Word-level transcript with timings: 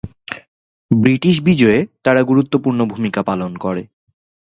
British 0.91 1.35
বিজয়ে 1.41 1.79
তারা 2.03 2.21
গুরুত্বপূর্ণ 2.23 2.79
ভূমিকা 2.85 3.21
পালন 3.23 3.51
করে। 3.55 3.83